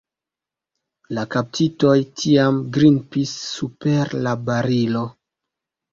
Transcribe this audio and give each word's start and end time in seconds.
La 1.17 1.25
kaptitoj 1.35 1.93
tiam 2.21 2.57
grimpis 2.79 3.37
super 3.51 4.19
la 4.29 4.37
barilo. 4.49 5.09